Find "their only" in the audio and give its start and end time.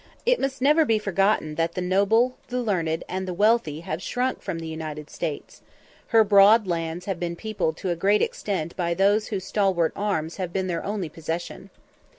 10.65-11.07